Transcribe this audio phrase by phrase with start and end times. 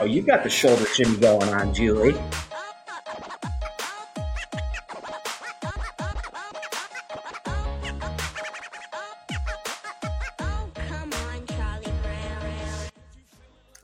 [0.00, 2.14] Oh, you got the shoulder shimmy going on, Julie.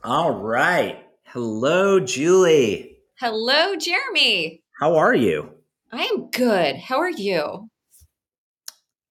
[0.03, 1.05] All right.
[1.25, 2.97] Hello, Julie.
[3.19, 4.63] Hello, Jeremy.
[4.79, 5.51] How are you?
[5.91, 6.77] I am good.
[6.77, 7.69] How are you?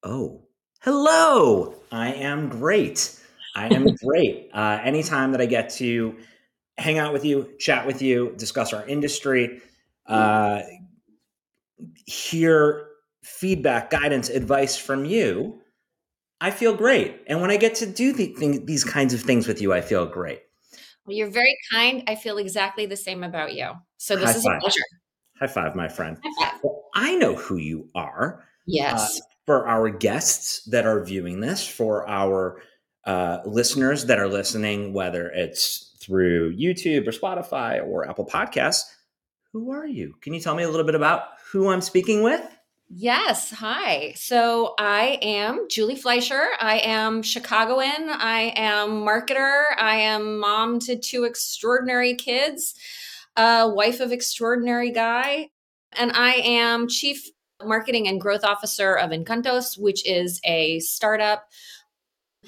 [0.03, 0.43] Oh,
[0.81, 1.75] hello.
[1.93, 3.19] I am great.
[3.55, 4.51] I am great.
[4.53, 6.17] Uh, anytime that I get to
[6.79, 9.61] hang out with you, chat with you, discuss our industry,
[10.07, 10.63] uh,
[12.07, 12.87] hear
[13.23, 15.61] feedback, guidance, advice from you,
[16.41, 17.21] I feel great.
[17.27, 19.81] And when I get to do the, thing, these kinds of things with you, I
[19.81, 20.43] feel great.
[21.05, 22.05] Well, you're very kind.
[22.07, 23.71] I feel exactly the same about you.
[23.97, 24.57] So this High is five.
[24.57, 24.81] a pleasure.
[25.41, 26.19] High five, my friend.
[26.23, 26.61] High five.
[26.63, 28.45] Well, I know who you are.
[28.67, 29.19] Yes.
[29.19, 32.61] Uh, for our guests that are viewing this, for our
[33.05, 38.81] uh, listeners that are listening, whether it's through YouTube or Spotify or Apple Podcasts,
[39.53, 40.15] who are you?
[40.23, 42.43] Can you tell me a little bit about who I'm speaking with?
[42.91, 43.51] yes.
[43.51, 44.15] Hi.
[44.17, 46.49] So I am Julie Fleischer.
[46.59, 48.09] I am Chicagoan.
[48.09, 49.65] I am marketer.
[49.77, 52.75] I am mom to two extraordinary kids,
[53.37, 55.51] a wife of extraordinary guy,
[55.93, 57.29] and I am chief
[57.63, 61.49] marketing and growth officer of Encantos, which is a startup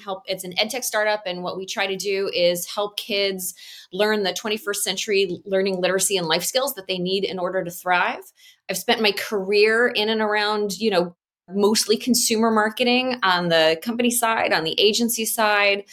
[0.03, 3.53] help it's an edtech startup and what we try to do is help kids
[3.91, 7.71] learn the 21st century learning literacy and life skills that they need in order to
[7.71, 8.23] thrive.
[8.69, 11.15] I've spent my career in and around you know
[11.49, 15.83] mostly consumer marketing on the company side on the agency side.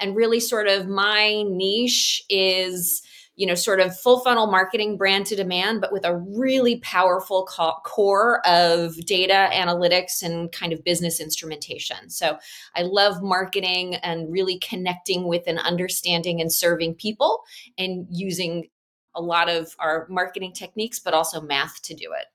[0.00, 3.02] And really sort of my niche is
[3.36, 7.46] you know sort of full funnel marketing brand to demand but with a really powerful
[7.46, 12.38] co- core of data analytics and kind of business instrumentation so
[12.76, 17.42] i love marketing and really connecting with and understanding and serving people
[17.78, 18.68] and using
[19.14, 22.26] a lot of our marketing techniques but also math to do it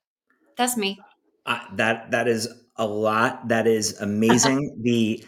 [0.58, 1.00] that's me
[1.46, 2.48] Uh, that that is
[2.80, 3.50] a lot.
[3.50, 4.78] That is amazing.
[4.82, 5.24] the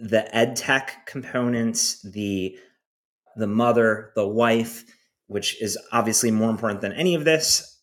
[0.00, 2.56] the ed tech components, the
[3.38, 4.84] the mother, the wife,
[5.28, 7.76] which is obviously more important than any of this.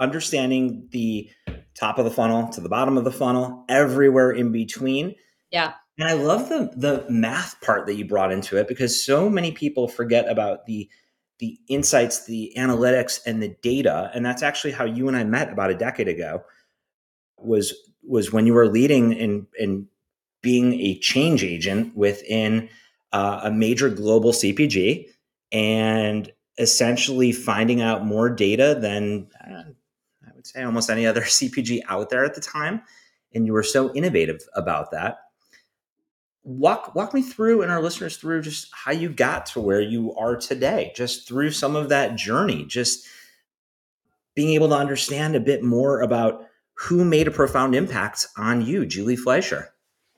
[0.00, 1.30] Understanding the
[1.78, 5.14] top of the funnel to the bottom of the funnel, everywhere in between.
[5.50, 9.28] yeah And I love the the math part that you brought into it because so
[9.28, 10.88] many people forget about the
[11.38, 14.10] the insights, the analytics, and the data.
[14.14, 16.44] And that's actually how you and I met about a decade ago.
[17.38, 19.86] Was was when you were leading and and
[20.42, 22.68] being a change agent within
[23.12, 25.08] uh, a major global CPG
[25.50, 29.64] and essentially finding out more data than uh,
[30.26, 32.82] I would say almost any other CPG out there at the time.
[33.34, 35.18] And you were so innovative about that
[36.44, 40.12] walk walk me through and our listeners through just how you got to where you
[40.16, 43.06] are today just through some of that journey just
[44.34, 46.44] being able to understand a bit more about
[46.74, 49.72] who made a profound impact on you julie fleischer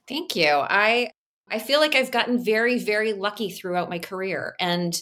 [0.07, 0.49] Thank you.
[0.49, 1.11] I
[1.49, 5.01] I feel like I've gotten very very lucky throughout my career and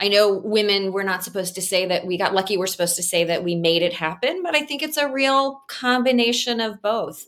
[0.00, 3.02] I know women we're not supposed to say that we got lucky we're supposed to
[3.02, 7.26] say that we made it happen but I think it's a real combination of both.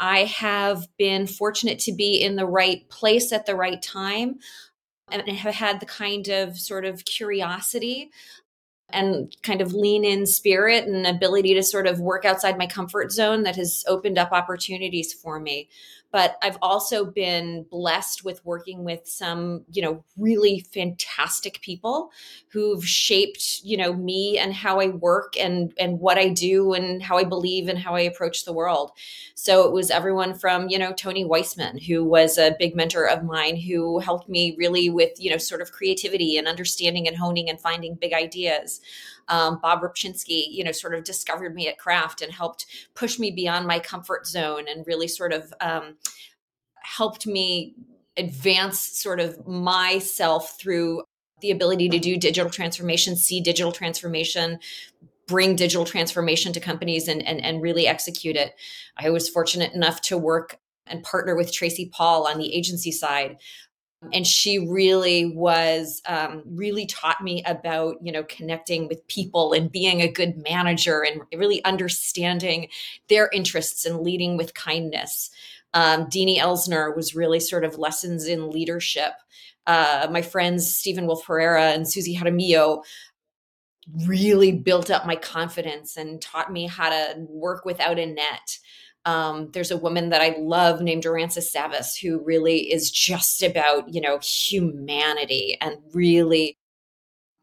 [0.00, 4.38] I have been fortunate to be in the right place at the right time
[5.10, 8.10] and have had the kind of sort of curiosity
[8.90, 13.12] and kind of lean in spirit and ability to sort of work outside my comfort
[13.12, 15.68] zone that has opened up opportunities for me
[16.14, 22.10] but i've also been blessed with working with some you know really fantastic people
[22.52, 27.02] who've shaped you know me and how i work and and what i do and
[27.02, 28.92] how i believe and how i approach the world.
[29.34, 33.24] So it was everyone from you know tony weisman who was a big mentor of
[33.24, 37.50] mine who helped me really with you know sort of creativity and understanding and honing
[37.50, 38.80] and finding big ideas
[39.28, 43.30] um, Bob Rupczynski, you know, sort of discovered me at Kraft and helped push me
[43.30, 45.96] beyond my comfort zone and really sort of um,
[46.82, 47.74] helped me
[48.16, 51.02] advance sort of myself through
[51.40, 54.58] the ability to do digital transformation, see digital transformation,
[55.26, 58.54] bring digital transformation to companies and, and, and really execute it.
[58.96, 63.38] I was fortunate enough to work and partner with Tracy Paul on the agency side
[64.12, 69.72] and she really was um, really taught me about you know connecting with people and
[69.72, 72.68] being a good manager and really understanding
[73.08, 75.30] their interests and leading with kindness
[75.74, 79.12] um, Deanie Elsner was really sort of lessons in leadership.
[79.66, 82.84] Uh, my friends Steven Wolfe Pereira and Susie Jaramillo
[84.06, 88.58] really built up my confidence and taught me how to work without a net
[89.06, 93.92] Um, there's a woman that I love named Aransas Savas who really is just about,
[93.92, 96.56] you know, humanity and really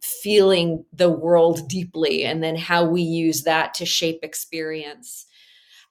[0.01, 5.27] feeling the world deeply and then how we use that to shape experience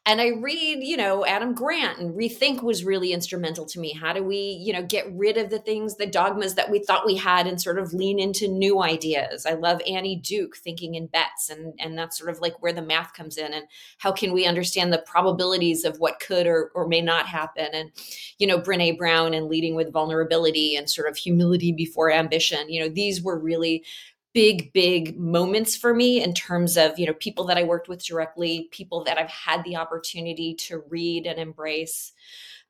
[0.06, 3.92] and I read, you know, Adam Grant and Rethink was really instrumental to me.
[3.92, 7.04] How do we, you know, get rid of the things, the dogmas that we thought
[7.04, 9.44] we had and sort of lean into new ideas?
[9.44, 12.80] I love Annie Duke thinking in bets and and that's sort of like where the
[12.80, 13.66] math comes in and
[13.98, 17.68] how can we understand the probabilities of what could or, or may not happen?
[17.74, 17.90] And,
[18.38, 22.70] you know, Brene Brown and leading with vulnerability and sort of humility before ambition.
[22.70, 23.84] You know, these were really
[24.32, 28.04] big big moments for me in terms of you know people that i worked with
[28.04, 32.12] directly people that i've had the opportunity to read and embrace.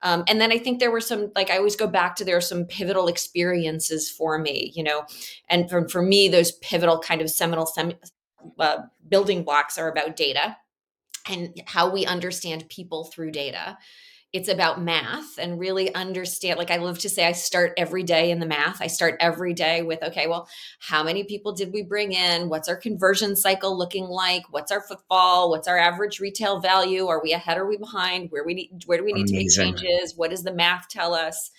[0.02, 2.36] Um, and then i think there were some like i always go back to there
[2.36, 5.04] are some pivotal experiences for me you know
[5.50, 7.98] and for, for me those pivotal kind of seminal sem-
[8.58, 8.78] uh,
[9.08, 10.56] building blocks are about data
[11.28, 13.76] and how we understand people through data
[14.32, 18.30] it's about math and really understand like i love to say i start every day
[18.30, 18.80] in the math.
[18.80, 20.48] I start every day with okay well
[20.78, 22.48] how many people did we bring in?
[22.48, 24.42] What's our conversion cycle looking like?
[24.50, 25.50] What's our footfall?
[25.50, 27.06] What's our average retail value?
[27.06, 27.58] Are we ahead?
[27.58, 28.30] Or are we behind?
[28.30, 29.64] Where we need where do we need Amazing.
[29.64, 30.14] to make changes?
[30.16, 31.50] What does the math tell us?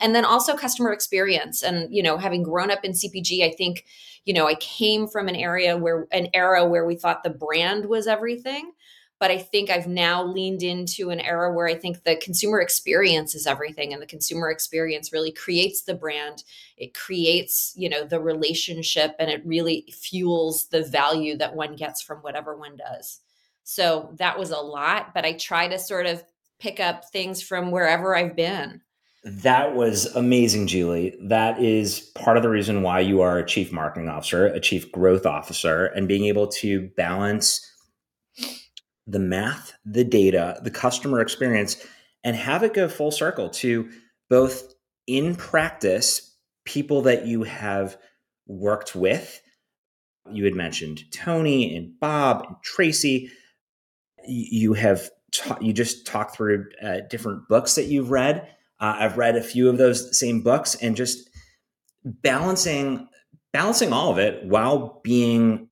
[0.00, 3.86] And then also customer experience and you know having grown up in cpg i think
[4.26, 7.86] you know i came from an area where an era where we thought the brand
[7.86, 8.72] was everything
[9.18, 13.34] but I think I've now leaned into an era where I think the consumer experience
[13.34, 16.44] is everything and the consumer experience really creates the brand.
[16.76, 22.02] It creates, you know, the relationship and it really fuels the value that one gets
[22.02, 23.20] from whatever one does.
[23.64, 26.22] So that was a lot, but I try to sort of
[26.58, 28.82] pick up things from wherever I've been.
[29.24, 31.16] That was amazing, Julie.
[31.20, 34.92] That is part of the reason why you are a chief marketing officer, a chief
[34.92, 37.68] growth officer, and being able to balance
[39.06, 41.76] the math, the data, the customer experience,
[42.24, 43.88] and have it go full circle to
[44.28, 44.74] both
[45.06, 47.96] in practice, people that you have
[48.46, 49.40] worked with.
[50.32, 53.30] You had mentioned Tony and Bob and Tracy.
[54.26, 58.48] You have ta- you just talked through uh, different books that you've read.
[58.80, 61.30] Uh, I've read a few of those same books, and just
[62.04, 63.08] balancing
[63.52, 65.68] balancing all of it while being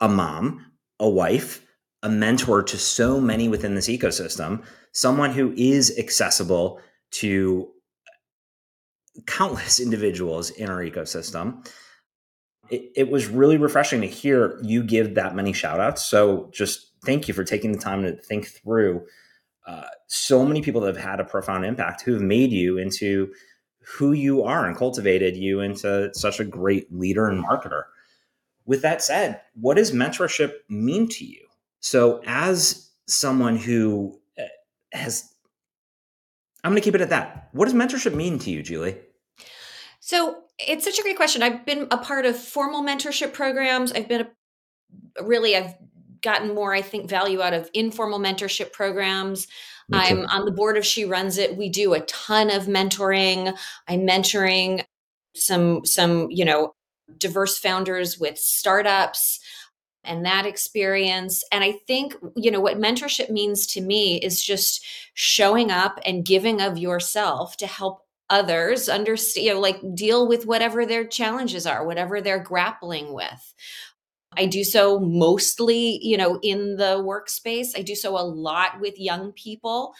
[0.00, 0.66] a mom,
[1.00, 1.65] a wife,
[2.06, 4.62] a mentor to so many within this ecosystem,
[4.92, 6.78] someone who is accessible
[7.10, 7.68] to
[9.26, 11.66] countless individuals in our ecosystem.
[12.70, 16.04] It, it, was really refreshing to hear you give that many shout outs.
[16.04, 19.04] So just thank you for taking the time to think through
[19.66, 23.32] uh, so many people that have had a profound impact who have made you into
[23.84, 27.82] who you are and cultivated you into such a great leader and marketer.
[28.64, 31.45] With that said, what does mentorship mean to you?
[31.86, 34.42] So, as someone who uh,
[34.92, 35.32] has,
[36.64, 37.48] I'm going to keep it at that.
[37.52, 38.96] What does mentorship mean to you, Julie?
[40.00, 41.44] So, it's such a great question.
[41.44, 43.92] I've been a part of formal mentorship programs.
[43.92, 45.76] I've been a, really, I've
[46.22, 49.46] gotten more, I think, value out of informal mentorship programs.
[49.92, 51.56] I'm on the board of She Runs It.
[51.56, 53.56] We do a ton of mentoring.
[53.86, 54.82] I'm mentoring
[55.36, 56.74] some some you know
[57.18, 59.38] diverse founders with startups
[60.06, 61.42] and that experience.
[61.52, 66.24] And I think, you know, what mentorship means to me is just showing up and
[66.24, 71.66] giving of yourself to help others understand, you know, like deal with whatever their challenges
[71.66, 73.54] are, whatever they're grappling with.
[74.36, 77.78] I do so mostly, you know, in the workspace.
[77.78, 79.94] I do so a lot with young people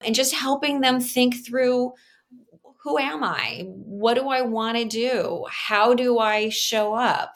[0.00, 1.92] and just helping them think through
[2.80, 3.64] who am I?
[3.66, 5.44] What do I want to do?
[5.50, 7.34] How do I show up?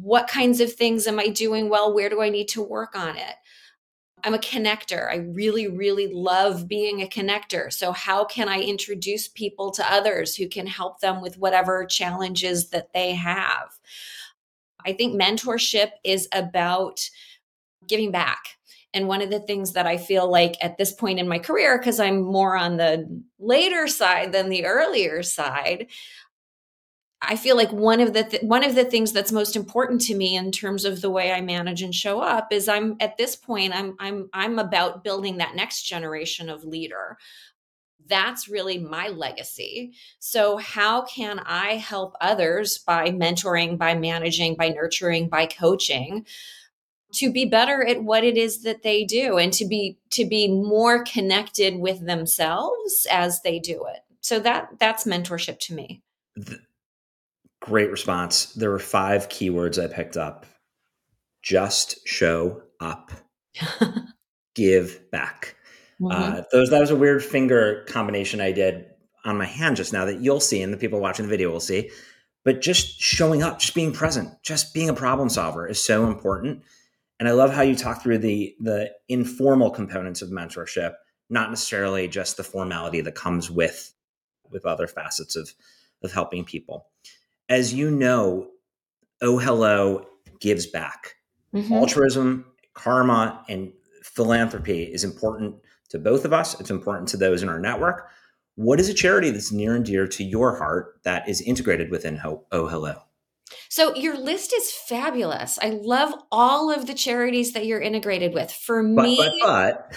[0.00, 1.94] What kinds of things am I doing well?
[1.94, 3.34] Where do I need to work on it?
[4.24, 5.10] I'm a connector.
[5.10, 7.70] I really, really love being a connector.
[7.70, 12.70] So, how can I introduce people to others who can help them with whatever challenges
[12.70, 13.78] that they have?
[14.86, 17.08] I think mentorship is about
[17.86, 18.38] giving back.
[18.94, 21.78] And one of the things that I feel like at this point in my career,
[21.78, 25.88] because I'm more on the later side than the earlier side,
[27.28, 30.14] I feel like one of the th- one of the things that's most important to
[30.14, 33.36] me in terms of the way I manage and show up is I'm at this
[33.36, 37.18] point I'm I'm I'm about building that next generation of leader.
[38.06, 39.94] That's really my legacy.
[40.18, 46.26] So how can I help others by mentoring, by managing, by nurturing, by coaching?
[47.14, 50.48] to be better at what it is that they do and to be to be
[50.48, 56.02] more connected with themselves as they do it so that that's mentorship to me
[57.64, 58.46] Great response.
[58.52, 60.44] There were five keywords I picked up.
[61.42, 63.10] Just show up.
[64.54, 65.56] give back.
[66.00, 66.10] Mm-hmm.
[66.10, 68.86] Uh, those that was a weird finger combination I did
[69.24, 71.60] on my hand just now that you'll see, and the people watching the video will
[71.60, 71.90] see.
[72.44, 76.62] But just showing up, just being present, just being a problem solver is so important.
[77.18, 80.94] And I love how you talk through the the informal components of mentorship,
[81.30, 83.94] not necessarily just the formality that comes with
[84.50, 85.54] with other facets of
[86.02, 86.88] of helping people.
[87.48, 88.48] As you know,
[89.20, 90.06] Oh Hello
[90.40, 91.14] gives back.
[91.54, 91.72] Mm-hmm.
[91.72, 93.72] Altruism, karma, and
[94.02, 95.56] philanthropy is important
[95.90, 96.58] to both of us.
[96.60, 98.08] It's important to those in our network.
[98.56, 102.20] What is a charity that's near and dear to your heart that is integrated within
[102.24, 102.96] Oh Hello?
[103.68, 105.58] So your list is fabulous.
[105.60, 108.50] I love all of the charities that you're integrated with.
[108.50, 109.96] For but, me, but, but,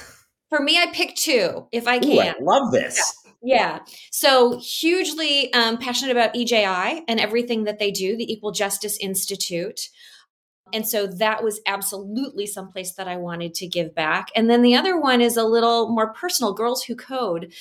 [0.50, 2.12] for me, I pick two if I can.
[2.12, 3.13] Ooh, I love this.
[3.41, 3.79] Yeah.
[4.12, 9.89] So hugely um, passionate about EJI and everything that they do, the Equal Justice Institute.
[10.74, 14.29] And so that was absolutely someplace that I wanted to give back.
[14.36, 17.53] And then the other one is a little more personal Girls Who Code.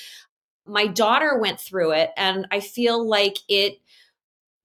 [0.65, 3.79] My daughter went through it, and I feel like it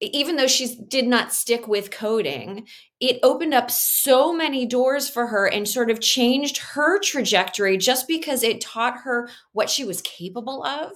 [0.03, 2.67] even though she did not stick with coding,
[2.99, 8.09] it opened up so many doors for her and sort of changed her trajectory just
[8.09, 10.91] because it taught her what she was capable of.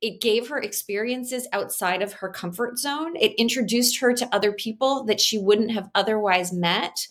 [0.00, 3.16] It gave her experiences outside of her comfort zone.
[3.16, 7.06] It introduced her to other people that she wouldn't have otherwise met.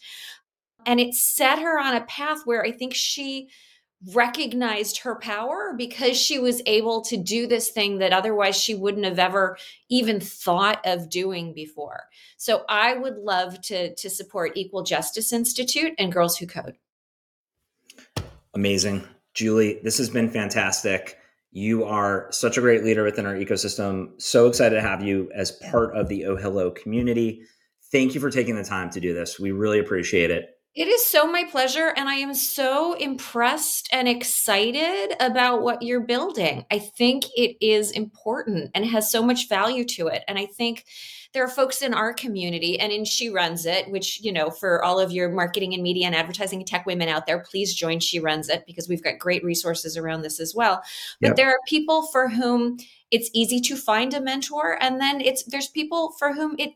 [0.88, 3.50] And it set her on a path where I think she
[4.13, 9.05] recognized her power because she was able to do this thing that otherwise she wouldn't
[9.05, 9.57] have ever
[9.89, 12.03] even thought of doing before.
[12.37, 16.77] So I would love to to support Equal Justice Institute and Girls Who Code.
[18.53, 19.03] Amazing.
[19.33, 21.17] Julie, this has been fantastic.
[21.51, 24.19] You are such a great leader within our ecosystem.
[24.21, 27.41] So excited to have you as part of the Oh Hello community.
[27.91, 29.39] Thank you for taking the time to do this.
[29.39, 30.56] We really appreciate it.
[30.77, 31.91] It is so my pleasure.
[31.98, 36.67] And I am so impressed and excited about what you're building.
[36.69, 40.24] I think it is important and has so much value to it.
[40.27, 40.86] And I think
[41.34, 44.84] there are folks in our community and in She Runs It, which, you know, for
[44.84, 48.00] all of your marketing and media and advertising and tech women out there, please join
[48.00, 50.84] She Runs It because we've got great resources around this as well.
[51.19, 51.38] But yep.
[51.38, 52.77] there are people for whom
[53.10, 54.77] it's easy to find a mentor.
[54.79, 56.74] And then it's there's people for whom it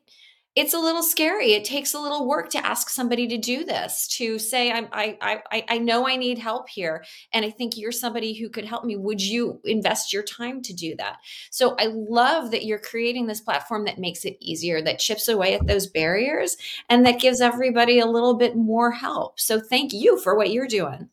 [0.56, 1.54] it's a little scary.
[1.54, 5.18] It takes a little work to ask somebody to do this, to say, I'm, I,
[5.50, 7.06] I, I know I need help here.
[7.34, 8.98] And I think you're somebody who could help me.
[8.98, 11.18] Would you invest your time to do that?
[11.52, 15.54] So I love that you're creating this platform that makes it easier, that chips away
[15.54, 16.58] at those barriers,
[16.90, 19.40] and that gives everybody a little bit more help.
[19.40, 21.10] So thank you for what you're doing.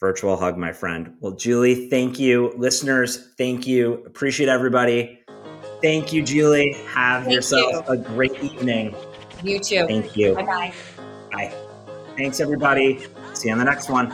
[0.00, 1.14] Virtual hug, my friend.
[1.20, 2.54] Well, Julie, thank you.
[2.56, 4.02] Listeners, thank you.
[4.06, 5.18] Appreciate everybody.
[5.82, 6.72] Thank you, Julie.
[6.88, 7.92] Have Thank yourself you.
[7.92, 8.94] a great evening.
[9.42, 9.86] You too.
[9.86, 10.34] Thank you.
[10.34, 10.72] Bye bye.
[11.32, 11.54] Bye.
[12.16, 13.06] Thanks, everybody.
[13.34, 14.12] See you on the next one.